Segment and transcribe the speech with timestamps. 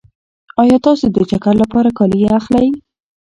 [0.61, 2.67] ایا تاسې د چکر لپاره کالي اخلئ؟